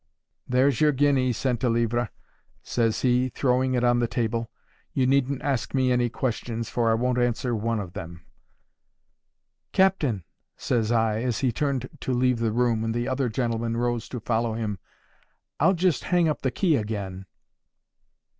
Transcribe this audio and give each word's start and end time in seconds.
"There's 0.47 0.81
your 0.81 0.91
guinea, 0.91 1.31
Centlivre," 1.31 2.09
says 2.63 3.01
he, 3.01 3.29
throwing 3.29 3.75
it 3.75 3.83
on 3.83 3.99
the 3.99 4.07
table. 4.07 4.49
"You 4.93 5.05
needn't 5.05 5.43
ask 5.43 5.75
me 5.75 5.91
any 5.91 6.09
questions, 6.09 6.69
for 6.69 6.89
I 6.89 6.95
won't 6.95 7.19
answer 7.19 7.55
one 7.55 7.79
of 7.79 7.93
them."—"Captain," 7.93 10.23
says 10.57 10.91
I, 10.91 11.21
as 11.21 11.41
he 11.41 11.51
turned 11.51 11.87
to 11.99 12.13
leave 12.15 12.39
the 12.39 12.51
room, 12.51 12.83
and 12.83 12.95
the 12.95 13.07
other 13.07 13.29
gentlemen 13.29 13.77
rose 13.77 14.09
to 14.09 14.19
follow 14.19 14.55
him, 14.55 14.79
"I'll 15.59 15.73
just 15.75 16.05
hang 16.05 16.27
up 16.27 16.41
the 16.41 16.49
key 16.49 16.77
again." 16.77 17.27